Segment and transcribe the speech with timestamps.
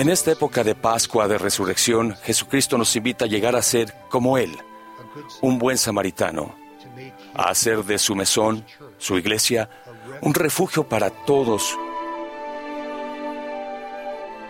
[0.00, 4.38] En esta época de Pascua, de resurrección, Jesucristo nos invita a llegar a ser como
[4.38, 4.56] Él,
[5.42, 6.54] un buen samaritano,
[7.34, 8.64] a hacer de su mesón,
[8.96, 9.68] su iglesia,
[10.22, 11.76] un refugio para todos.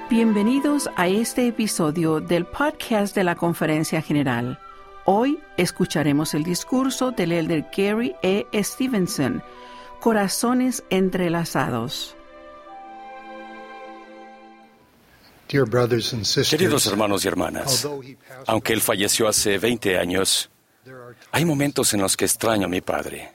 [0.09, 4.57] Bienvenidos a este episodio del podcast de la Conferencia General.
[5.05, 8.47] Hoy escucharemos el discurso del elder Gary E.
[8.63, 9.43] Stevenson,
[9.99, 12.15] Corazones entrelazados.
[16.49, 17.89] Queridos hermanos y hermanas,
[18.47, 20.49] aunque él falleció hace 20 años,
[21.33, 23.33] hay momentos en los que extraño a mi padre.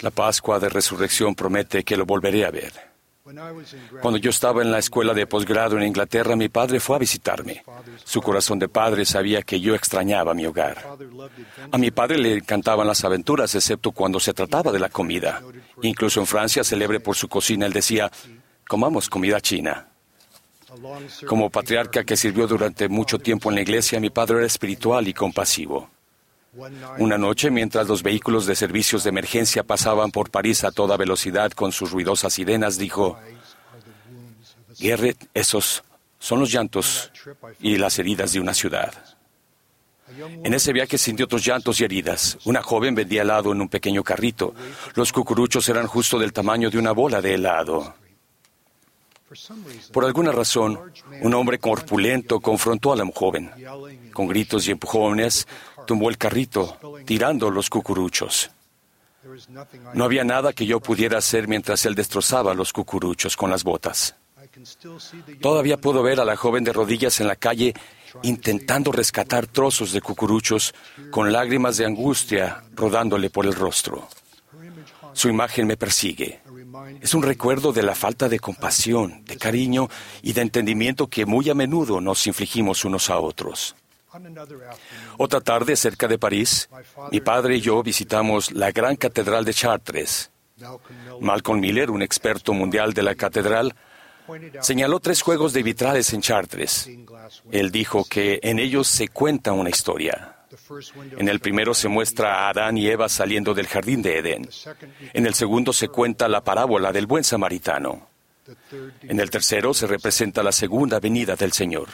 [0.00, 2.72] La Pascua de Resurrección promete que lo volveré a ver.
[4.02, 7.62] Cuando yo estaba en la escuela de posgrado en Inglaterra, mi padre fue a visitarme.
[8.02, 10.84] Su corazón de padre sabía que yo extrañaba mi hogar.
[11.70, 15.42] A mi padre le encantaban las aventuras, excepto cuando se trataba de la comida.
[15.82, 18.10] Incluso en Francia, célebre por su cocina, él decía,
[18.66, 19.89] comamos comida china.
[21.26, 25.14] Como patriarca que sirvió durante mucho tiempo en la iglesia, mi padre era espiritual y
[25.14, 25.90] compasivo.
[26.98, 31.52] Una noche, mientras los vehículos de servicios de emergencia pasaban por París a toda velocidad
[31.52, 33.18] con sus ruidosas sirenas, dijo,
[34.78, 35.84] Guerre, esos
[36.18, 37.12] son los llantos
[37.60, 38.92] y las heridas de una ciudad.
[40.42, 42.38] En ese viaje sintió otros llantos y heridas.
[42.44, 44.54] Una joven vendía helado en un pequeño carrito.
[44.94, 47.94] Los cucuruchos eran justo del tamaño de una bola de helado.
[49.92, 50.92] Por alguna razón,
[51.22, 53.50] un hombre corpulento confrontó a la joven.
[54.12, 55.46] Con gritos y empujones,
[55.86, 58.50] tumbó el carrito, tirando los cucuruchos.
[59.94, 64.16] No había nada que yo pudiera hacer mientras él destrozaba los cucuruchos con las botas.
[65.40, 67.74] Todavía puedo ver a la joven de rodillas en la calle
[68.22, 70.74] intentando rescatar trozos de cucuruchos
[71.10, 74.08] con lágrimas de angustia rodándole por el rostro.
[75.12, 76.40] Su imagen me persigue.
[77.00, 79.88] Es un recuerdo de la falta de compasión, de cariño
[80.22, 83.74] y de entendimiento que muy a menudo nos infligimos unos a otros.
[85.18, 86.68] Otra tarde, cerca de París,
[87.12, 90.30] mi padre y yo visitamos la gran catedral de Chartres.
[91.20, 93.74] Malcolm Miller, un experto mundial de la catedral,
[94.60, 96.90] señaló tres juegos de vitrales en Chartres.
[97.50, 100.39] Él dijo que en ellos se cuenta una historia.
[101.16, 104.48] En el primero se muestra a Adán y Eva saliendo del jardín de Edén.
[105.12, 108.08] En el segundo se cuenta la parábola del buen samaritano.
[109.02, 111.88] En el tercero se representa la segunda venida del Señor.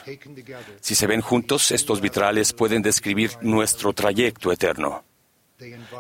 [0.81, 5.05] Si se ven juntos, estos vitrales pueden describir nuestro trayecto eterno.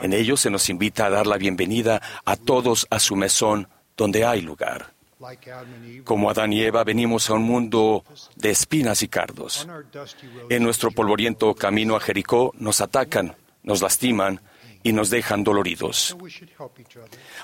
[0.02, 4.24] En ellos se nos invita a dar la bienvenida a todos a su mesón donde
[4.24, 4.95] hay lugar.
[6.04, 8.04] Como Adán y Eva venimos a un mundo
[8.37, 9.66] de espinas y cardos.
[10.50, 14.41] En nuestro polvoriento camino a Jericó nos atacan, nos lastiman
[14.82, 16.16] y nos dejan doloridos.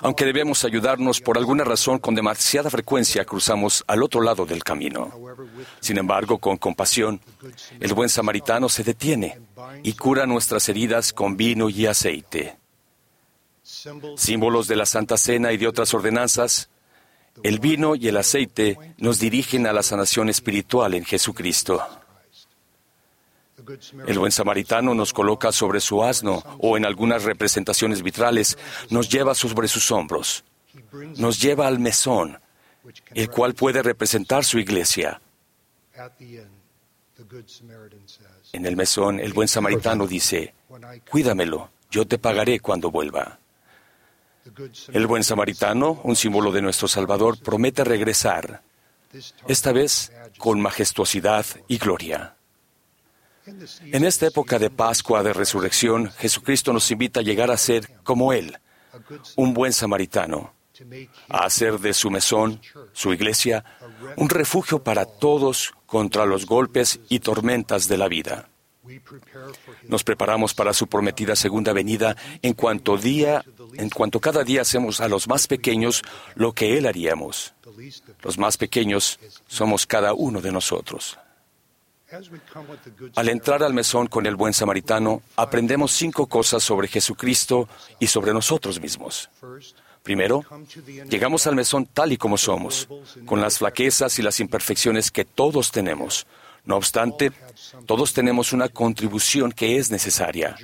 [0.01, 5.11] Aunque debemos ayudarnos, por alguna razón con demasiada frecuencia cruzamos al otro lado del camino.
[5.79, 7.19] Sin embargo, con compasión,
[7.79, 9.41] el buen samaritano se detiene
[9.81, 12.57] y cura nuestras heridas con vino y aceite.
[14.15, 16.69] Símbolos de la Santa Cena y de otras ordenanzas,
[17.41, 21.81] el vino y el aceite nos dirigen a la sanación espiritual en Jesucristo.
[24.05, 28.57] El buen samaritano nos coloca sobre su asno o en algunas representaciones vitrales
[28.89, 30.43] nos lleva sobre sus hombros.
[31.17, 32.39] Nos lleva al mesón,
[33.13, 35.21] el cual puede representar su iglesia.
[38.51, 40.53] En el mesón, el buen samaritano dice,
[41.09, 43.39] cuídamelo, yo te pagaré cuando vuelva.
[44.91, 48.61] El buen samaritano, un símbolo de nuestro Salvador, promete regresar,
[49.47, 52.35] esta vez con majestuosidad y gloria.
[53.45, 58.33] En esta época de Pascua, de resurrección, Jesucristo nos invita a llegar a ser como
[58.33, 58.57] Él,
[59.35, 60.53] un buen samaritano,
[61.29, 62.61] a hacer de su mesón,
[62.93, 63.63] su iglesia,
[64.15, 68.49] un refugio para todos contra los golpes y tormentas de la vida.
[69.87, 73.43] Nos preparamos para su prometida segunda venida en cuanto día,
[73.75, 76.01] en cuanto cada día hacemos a los más pequeños
[76.35, 77.53] lo que él haríamos.
[78.21, 81.17] Los más pequeños somos cada uno de nosotros.
[83.15, 87.67] Al entrar al mesón con el buen samaritano, aprendemos cinco cosas sobre Jesucristo
[87.99, 89.29] y sobre nosotros mismos.
[90.03, 90.43] Primero,
[91.09, 92.87] llegamos al mesón tal y como somos,
[93.25, 96.27] con las flaquezas y las imperfecciones que todos tenemos,
[96.65, 97.31] no obstante,
[97.85, 100.55] todos tenemos una contribución que es necesaria.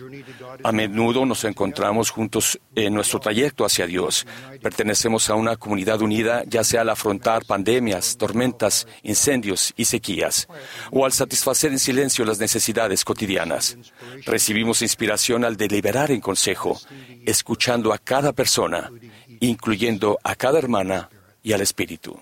[0.64, 4.26] A menudo nos encontramos juntos en nuestro trayecto hacia Dios.
[4.62, 10.48] Pertenecemos a una comunidad unida, ya sea al afrontar pandemias, tormentas, incendios y sequías,
[10.92, 13.78] o al satisfacer en silencio las necesidades cotidianas.
[14.26, 16.80] Recibimos inspiración al deliberar en consejo,
[17.26, 18.90] escuchando a cada persona,
[19.42, 21.10] incluyendo a cada hermana
[21.44, 22.20] y al Espíritu.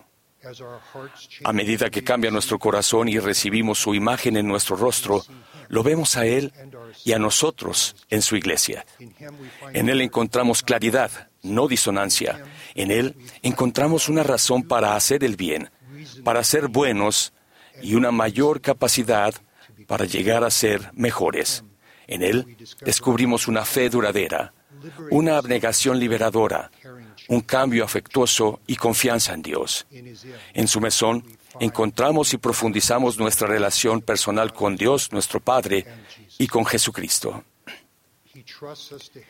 [1.44, 5.24] A medida que cambia nuestro corazón y recibimos su imagen en nuestro rostro,
[5.68, 6.54] lo vemos a Él
[7.04, 8.86] y a nosotros en su iglesia.
[9.74, 12.44] En Él encontramos claridad, no disonancia.
[12.75, 15.69] En Él encontramos una razón para hacer el bien,
[16.24, 17.33] para ser buenos
[17.81, 19.33] y una mayor capacidad
[19.88, 21.63] para llegar a ser mejores.
[22.07, 24.54] En Él descubrimos una fe duradera,
[25.12, 26.72] una abnegación liberadora,
[27.27, 29.85] un cambio afectuoso y confianza en Dios.
[30.53, 31.24] En su mesón
[31.59, 35.85] encontramos y profundizamos nuestra relación personal con Dios, nuestro Padre,
[36.38, 37.44] y con Jesucristo.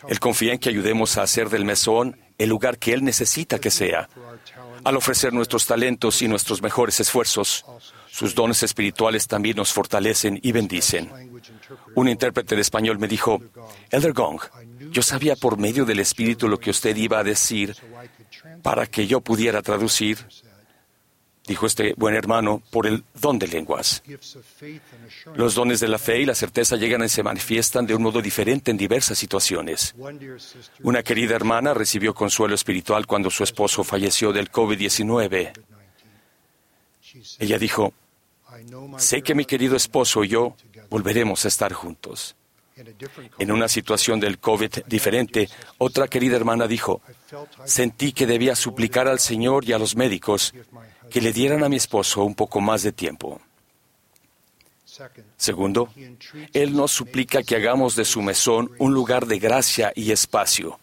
[0.07, 3.71] Él confía en que ayudemos a hacer del mesón el lugar que Él necesita que
[3.71, 4.09] sea.
[4.83, 7.65] Al ofrecer nuestros talentos y nuestros mejores esfuerzos,
[8.17, 11.11] sus dones espirituales también nos fortalecen y bendicen.
[11.93, 13.39] Un intérprete de español me dijo,
[13.91, 14.41] Elder Gong,
[14.89, 17.75] yo sabía por medio del Espíritu lo que usted iba a decir
[18.63, 20.17] para que yo pudiera traducir,
[21.45, 24.01] dijo este buen hermano, por el don de lenguas.
[25.35, 28.19] Los dones de la fe y la certeza llegan y se manifiestan de un modo
[28.19, 29.93] diferente en diversas situaciones.
[30.81, 35.53] Una querida hermana recibió consuelo espiritual cuando su esposo falleció del COVID-19.
[37.39, 37.93] Ella dijo,
[38.98, 40.56] sé que mi querido esposo y yo
[40.89, 42.36] volveremos a estar juntos.
[43.39, 45.50] En una situación del COVID diferente,
[45.80, 47.01] otra querida hermana dijo,
[47.65, 50.54] sentí que debía suplicar al Señor y a los médicos
[51.09, 53.42] que le dieran a mi esposo un poco más de tiempo.
[55.38, 55.89] Segundo,
[56.53, 60.80] Él nos suplica que hagamos de su mesón un lugar de gracia y espacio,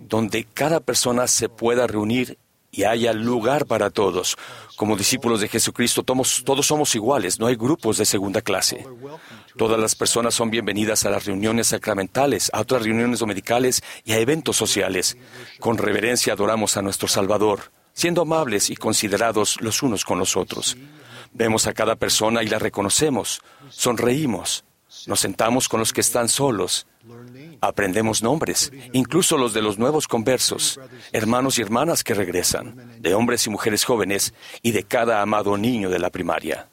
[0.00, 2.38] donde cada persona se pueda reunir
[2.70, 4.36] y haya lugar para todos.
[4.76, 8.86] Como discípulos de Jesucristo, todos, somos iguales, no hay grupos de segunda clase.
[9.56, 14.18] Todas las personas son bienvenidas a las reuniones sacramentales, a otras reuniones dominicales y a
[14.18, 15.16] eventos sociales.
[15.58, 20.76] Con reverencia adoramos a nuestro Salvador, siendo amables y considerados los unos con los otros.
[21.32, 24.64] Vemos a cada persona y la reconocemos, sonreímos,
[25.06, 26.86] nos sentamos con los que están solos,
[27.60, 30.80] aprendemos nombres, incluso los de los nuevos conversos,
[31.12, 35.90] hermanos y hermanas que regresan, de hombres y mujeres jóvenes y de cada amado niño
[35.90, 36.69] de la primaria.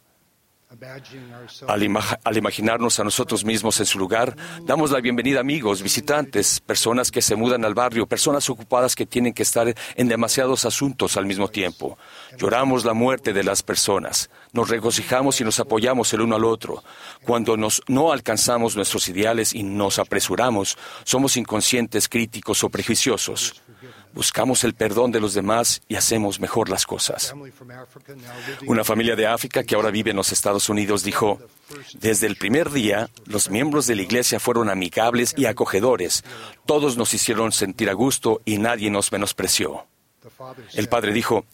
[1.68, 7.10] Al, imaginarnos a nosotros mismos en su lugar, damos la bienvenida a amigos, visitantes, personas
[7.10, 11.26] que se mudan al barrio, personas ocupadas que tienen que estar en demasiados asuntos al
[11.26, 11.98] mismo tiempo.
[12.38, 16.84] Lloramos la muerte de las personas, nos regocijamos y nos apoyamos el uno al otro.
[17.24, 23.64] Cuando nos, no alcanzamos nuestros ideales y nos apresuramos, somos inconscientes, críticos o prejuiciosos
[24.14, 27.34] buscamos el perdón de los demás y hacemos mejor las cosas.
[28.68, 31.40] Una familia de África que ahora vive en los Estados Unidos dijo,
[31.94, 36.24] desde el primer día, los miembros de la iglesia fueron amigables y acogedores.
[36.66, 39.86] Todos nos hicieron sentir a gusto y nadie nos menospreció.
[40.74, 41.46] El padre dijo,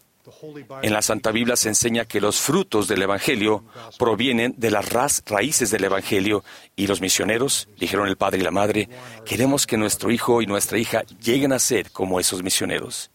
[0.81, 3.65] en la Santa Biblia se enseña que los frutos del Evangelio
[3.99, 4.89] provienen de las
[5.25, 6.43] raíces del Evangelio
[6.75, 8.89] y los misioneros, dijeron el padre y la madre,
[9.25, 13.11] queremos que nuestro hijo y nuestra hija lleguen a ser como esos misioneros.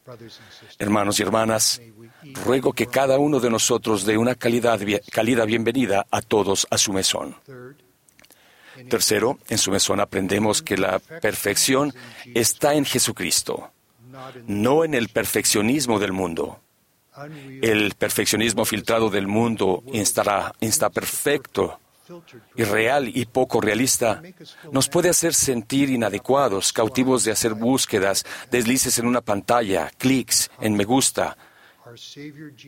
[0.78, 1.80] Hermanos y hermanas,
[2.44, 4.78] ruego que cada uno de nosotros dé una calidad,
[5.46, 7.36] bienvenida a todos a su mesón.
[8.88, 11.92] Tercero, en su mesón aprendemos que la perfección
[12.34, 13.72] está en Jesucristo,
[14.46, 16.60] no en el perfeccionismo del mundo.
[17.62, 21.78] El perfeccionismo filtrado del mundo instará, insta perfecto,
[22.56, 24.22] irreal y poco realista
[24.72, 30.74] nos puede hacer sentir inadecuados, cautivos de hacer búsquedas, deslices en una pantalla, clics en
[30.74, 31.36] me gusta.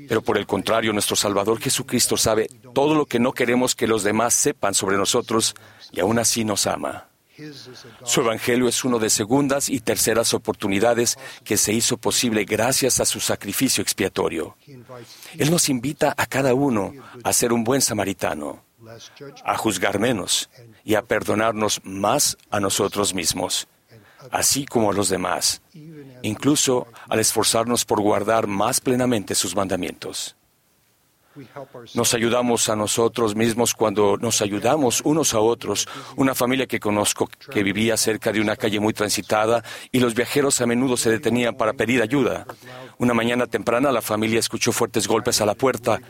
[0.09, 4.03] Pero por el contrario, nuestro Salvador Jesucristo sabe todo lo que no queremos que los
[4.03, 5.55] demás sepan sobre nosotros
[5.93, 7.10] y aún así nos ama.
[8.05, 13.05] Su Evangelio es uno de segundas y terceras oportunidades que se hizo posible gracias a
[13.05, 14.57] su sacrificio expiatorio.
[15.39, 16.93] Él nos invita a cada uno
[17.25, 18.65] a ser un buen samaritano,
[19.45, 20.51] a juzgar menos
[20.85, 23.69] y a perdonarnos más a nosotros mismos,
[24.31, 25.63] así como a los demás,
[26.23, 30.37] incluso al esforzarnos por guardar más plenamente sus mandamientos.
[31.95, 35.87] Nos ayudamos a nosotros mismos cuando nos ayudamos unos a otros.
[36.17, 40.61] Una familia que conozco que vivía cerca de una calle muy transitada y los viajeros
[40.61, 42.47] a menudo se detenían para pedir ayuda.
[42.99, 46.01] Una mañana temprana la familia escuchó fuertes golpes a la puerta.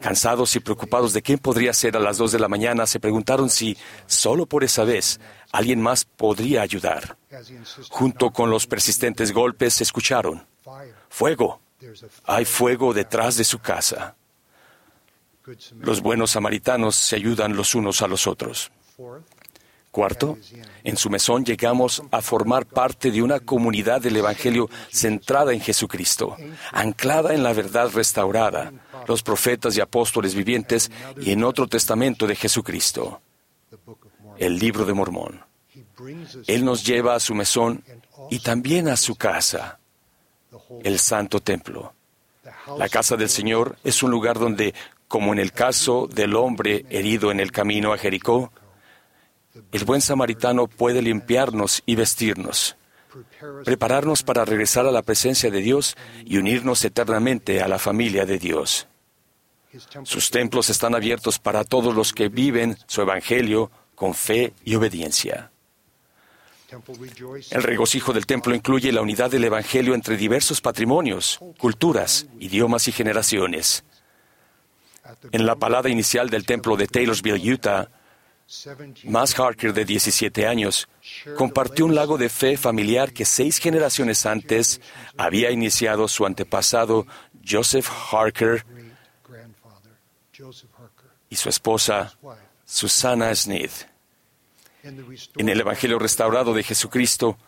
[0.00, 3.50] Cansados y preocupados de quién podría ser a las dos de la mañana, se preguntaron
[3.50, 5.20] si, solo por esa vez,
[5.52, 7.18] alguien más podría ayudar.
[7.90, 10.46] Junto con los persistentes golpes, escucharon,
[11.08, 11.60] fuego.
[12.24, 14.16] Hay fuego detrás de su casa.
[15.78, 18.70] Los buenos samaritanos se ayudan los unos a los otros.
[19.90, 20.38] Cuarto,
[20.84, 26.36] en su mesón llegamos a formar parte de una comunidad del Evangelio centrada en Jesucristo,
[26.70, 28.72] anclada en la verdad restaurada,
[29.08, 33.20] los profetas y apóstoles vivientes y en otro testamento de Jesucristo,
[34.38, 35.44] el libro de Mormón.
[36.46, 37.82] Él nos lleva a su mesón
[38.30, 39.80] y también a su casa,
[40.84, 41.94] el Santo Templo.
[42.78, 44.72] La casa del Señor es un lugar donde,
[45.10, 48.52] como en el caso del hombre herido en el camino a Jericó,
[49.72, 52.76] el buen samaritano puede limpiarnos y vestirnos,
[53.64, 58.38] prepararnos para regresar a la presencia de Dios y unirnos eternamente a la familia de
[58.38, 58.86] Dios.
[60.04, 65.50] Sus templos están abiertos para todos los que viven su evangelio con fe y obediencia.
[67.50, 72.92] El regocijo del templo incluye la unidad del Evangelio entre diversos patrimonios, culturas, idiomas y
[72.92, 73.82] generaciones.
[75.32, 77.88] En la palada inicial del templo de Taylorsville, Utah,
[79.04, 80.88] Mas Harker, de 17 años,
[81.36, 84.80] compartió un lago de fe familiar que seis generaciones antes
[85.16, 87.06] había iniciado su antepasado
[87.48, 88.64] Joseph Harker
[91.28, 92.12] y su esposa
[92.64, 93.86] Susana Smith.
[94.82, 97.38] En el Evangelio restaurado de Jesucristo,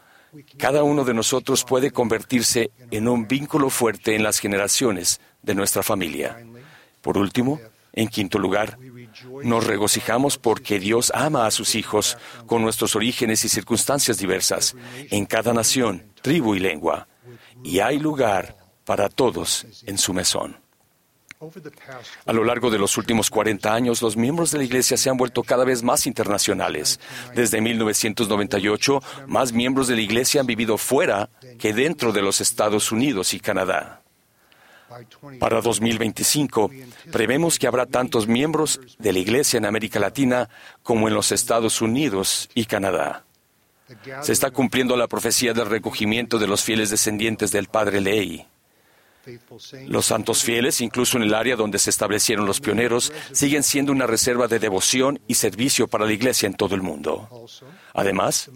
[0.57, 5.83] cada uno de nosotros puede convertirse en un vínculo fuerte en las generaciones de nuestra
[5.83, 6.39] familia.
[7.03, 7.61] Por último,
[7.93, 8.79] en quinto lugar,
[9.45, 12.17] nos regocijamos porque Dios ama a sus hijos
[12.47, 14.75] con nuestros orígenes y circunstancias diversas,
[15.11, 17.09] en cada nación, tribu y lengua,
[17.63, 20.57] y hay lugar para todos en su mesón.
[22.25, 25.17] A lo largo de los últimos 40 años, los miembros de la Iglesia se han
[25.17, 27.01] vuelto cada vez más internacionales.
[27.35, 32.93] Desde 1998, más miembros de la Iglesia han vivido fuera que dentro de los Estados
[32.93, 34.02] Unidos y Canadá.
[35.39, 36.71] Para 2025,
[37.11, 40.49] prevemos que habrá tantos miembros de la Iglesia en América Latina
[40.83, 43.25] como en los Estados Unidos y Canadá.
[44.23, 48.47] Se está cumpliendo la profecía del recogimiento de los fieles descendientes del Padre Ley.
[49.87, 54.07] Los santos fieles, incluso en el área donde se establecieron los pioneros, siguen siendo una
[54.07, 57.29] reserva de devoción y servicio para la Iglesia en todo el mundo.
[57.95, 58.50] Además,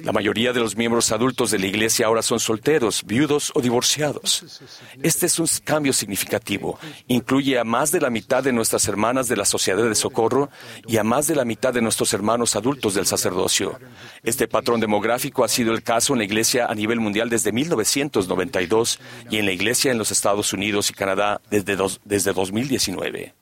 [0.00, 4.60] la mayoría de los miembros adultos de la Iglesia ahora son solteros, viudos o divorciados.
[5.02, 6.78] Este es un cambio significativo.
[7.06, 10.50] Incluye a más de la mitad de nuestras hermanas de la Sociedad de Socorro
[10.86, 13.78] y a más de la mitad de nuestros hermanos adultos del sacerdocio.
[14.22, 18.98] Este patrón demográfico ha sido el caso en la Iglesia a nivel mundial desde 1992
[19.30, 23.34] y en la Iglesia en los Estados Unidos y Canadá desde, desde 2019.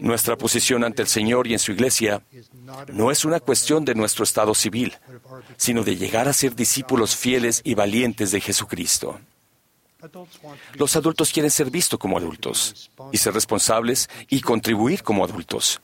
[0.00, 2.22] Nuestra posición ante el Señor y en su iglesia
[2.88, 4.96] no es una cuestión de nuestro estado civil,
[5.56, 9.20] sino de llegar a ser discípulos fieles y valientes de Jesucristo.
[10.74, 15.80] Los adultos quieren ser vistos como adultos y ser responsables y contribuir como adultos.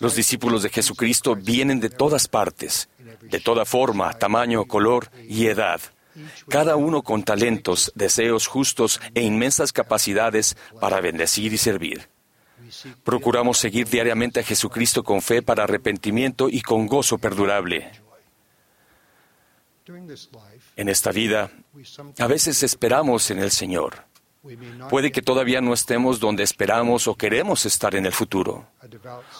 [0.00, 2.88] Los discípulos de Jesucristo vienen de todas partes,
[3.20, 5.80] de toda forma, tamaño, color y edad,
[6.48, 12.08] cada uno con talentos, deseos justos e inmensas capacidades para bendecir y servir.
[13.04, 17.90] Procuramos seguir diariamente a Jesucristo con fe para arrepentimiento y con gozo perdurable.
[20.76, 21.50] En esta vida,
[22.18, 24.04] a veces esperamos en el Señor.
[24.90, 28.66] Puede que todavía no estemos donde esperamos o queremos estar en el futuro.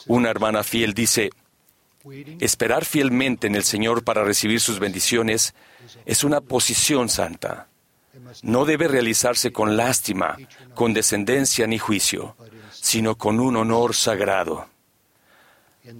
[0.07, 1.31] Una hermana fiel dice,
[2.41, 5.55] esperar fielmente en el Señor para recibir sus bendiciones
[6.07, 7.69] es una posición santa.
[8.43, 10.37] No debe realizarse con lástima,
[10.75, 12.37] condescendencia ni juicio,
[12.71, 14.67] sino con un honor sagrado.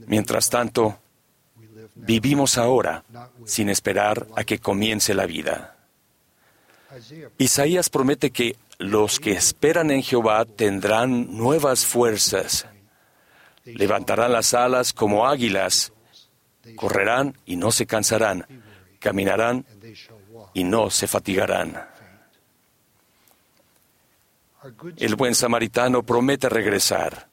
[0.07, 0.99] Mientras tanto,
[1.95, 3.05] vivimos ahora
[3.45, 5.77] sin esperar a que comience la vida.
[7.39, 12.67] Isaías promete que los que esperan en Jehová tendrán nuevas fuerzas,
[13.65, 15.92] levantarán las alas como águilas,
[16.77, 18.47] correrán y no se cansarán,
[18.99, 19.65] caminarán
[20.55, 21.87] y no se fatigarán.
[24.97, 27.29] El buen samaritano promete regresar.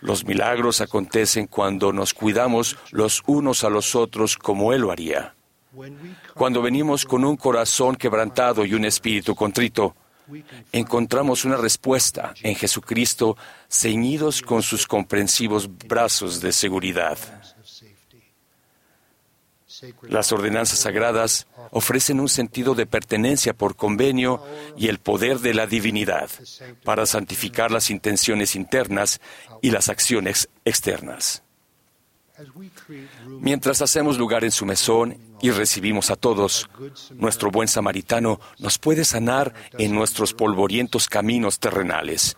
[0.00, 5.34] Los milagros acontecen cuando nos cuidamos los unos a los otros como Él lo haría.
[6.34, 9.94] Cuando venimos con un corazón quebrantado y un espíritu contrito,
[10.72, 13.36] encontramos una respuesta en Jesucristo
[13.70, 17.18] ceñidos con sus comprensivos brazos de seguridad.
[20.02, 24.42] Las ordenanzas sagradas ofrecen un sentido de pertenencia por convenio
[24.76, 26.30] y el poder de la divinidad
[26.84, 29.20] para santificar las intenciones internas
[29.60, 31.42] y las acciones externas.
[33.40, 36.68] Mientras hacemos lugar en su mesón y recibimos a todos,
[37.14, 42.36] nuestro buen samaritano nos puede sanar en nuestros polvorientos caminos terrenales.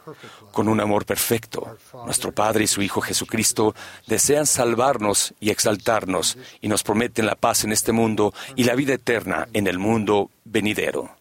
[0.53, 3.75] Con un amor perfecto, nuestro Padre y su Hijo Jesucristo
[4.07, 8.95] desean salvarnos y exaltarnos y nos prometen la paz en este mundo y la vida
[8.95, 11.17] eterna en el mundo venidero.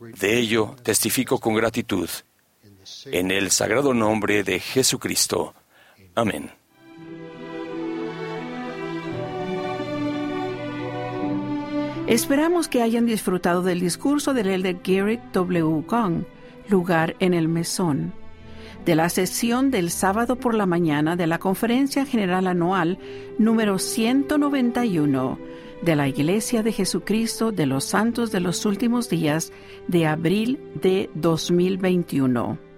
[0.00, 2.08] De ello testifico con gratitud.
[3.06, 5.54] En el sagrado nombre de Jesucristo.
[6.14, 6.59] Amén.
[12.10, 15.84] Esperamos que hayan disfrutado del discurso del elder Garrett W.
[15.86, 16.24] Gong,
[16.68, 18.12] lugar en el mesón,
[18.84, 22.98] de la sesión del sábado por la mañana de la Conferencia General Anual
[23.38, 25.38] número 191
[25.82, 29.52] de la Iglesia de Jesucristo de los Santos de los Últimos Días
[29.86, 32.69] de abril de 2021.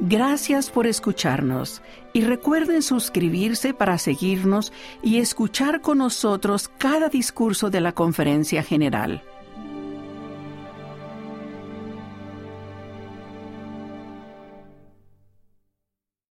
[0.00, 1.82] Gracias por escucharnos
[2.12, 4.72] y recuerden suscribirse para seguirnos
[5.02, 9.22] y escuchar con nosotros cada discurso de la conferencia general.